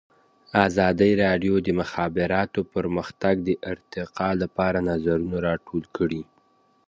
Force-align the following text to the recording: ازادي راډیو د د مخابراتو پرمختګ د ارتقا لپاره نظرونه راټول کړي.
ازادي 0.67 1.11
راډیو 1.23 1.55
د 1.61 1.63
د 1.65 1.67
مخابراتو 1.79 2.59
پرمختګ 2.73 3.35
د 3.47 3.49
ارتقا 3.71 4.29
لپاره 4.41 4.77
نظرونه 4.89 5.35
راټول 5.47 5.83
کړي. 5.97 6.21